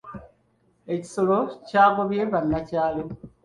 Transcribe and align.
Ekisolo 0.93 1.37
kyagobye 1.67 2.21
abanakyalo. 2.27 3.03